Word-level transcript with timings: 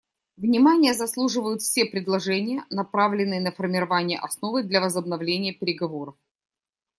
Внимания 0.35 0.95
заслуживают 0.95 1.61
все 1.61 1.85
предложения, 1.85 2.65
направленные 2.71 3.39
на 3.39 3.51
формирование 3.51 4.17
основы 4.17 4.63
для 4.63 4.81
возобновления 4.81 5.53
переговоров. 5.53 6.15